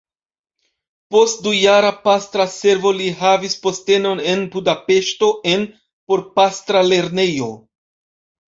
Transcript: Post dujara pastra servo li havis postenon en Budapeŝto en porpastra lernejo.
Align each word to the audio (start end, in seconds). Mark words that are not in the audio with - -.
Post 1.15 1.41
dujara 1.47 1.91
pastra 2.07 2.47
servo 2.53 2.93
li 3.01 3.09
havis 3.19 3.55
postenon 3.67 4.23
en 4.33 4.41
Budapeŝto 4.57 5.31
en 5.55 5.69
porpastra 6.11 6.83
lernejo. 6.91 7.53